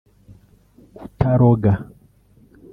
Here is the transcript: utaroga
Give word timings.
utaroga 1.05 1.71